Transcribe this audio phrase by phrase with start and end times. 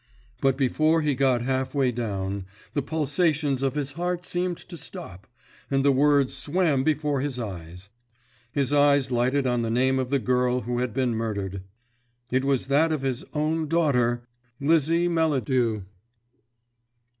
[0.41, 4.75] But before he had got half way down the pulsations of his heart seemed to
[4.75, 5.27] stop,
[5.69, 7.89] and the words swam before his eyes.
[8.51, 11.61] His eyes lighted on the name of the girl who had been murdered.
[12.31, 14.23] It was that of his own daughter,
[14.59, 15.83] Lizzie Melladew!